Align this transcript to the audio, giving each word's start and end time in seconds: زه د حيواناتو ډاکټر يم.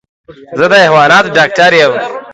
زه 0.59 0.65
د 0.71 0.73
حيواناتو 0.85 1.33
ډاکټر 1.37 1.71
يم. 1.81 1.93